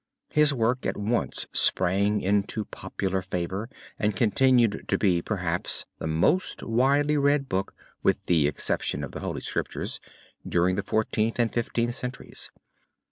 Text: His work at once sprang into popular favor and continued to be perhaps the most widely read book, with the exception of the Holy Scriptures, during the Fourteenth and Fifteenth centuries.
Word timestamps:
His 0.31 0.51
work 0.51 0.87
at 0.87 0.97
once 0.97 1.45
sprang 1.53 2.21
into 2.21 2.65
popular 2.65 3.21
favor 3.21 3.69
and 3.99 4.15
continued 4.15 4.85
to 4.87 4.97
be 4.97 5.21
perhaps 5.21 5.85
the 5.99 6.07
most 6.07 6.63
widely 6.63 7.17
read 7.17 7.47
book, 7.47 7.75
with 8.01 8.25
the 8.25 8.47
exception 8.47 9.03
of 9.03 9.11
the 9.11 9.19
Holy 9.19 9.41
Scriptures, 9.41 9.99
during 10.43 10.75
the 10.75 10.81
Fourteenth 10.81 11.37
and 11.37 11.53
Fifteenth 11.53 11.93
centuries. 11.93 12.49